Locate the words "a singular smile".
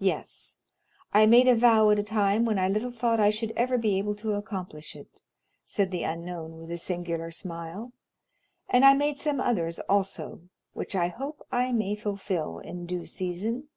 6.72-7.92